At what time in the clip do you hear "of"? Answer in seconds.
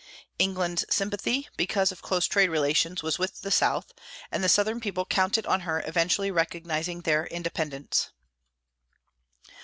1.91-2.01